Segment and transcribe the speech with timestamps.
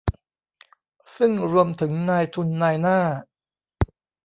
[1.17, 2.99] ซึ่งรวมถึงนายทุนนายหน้า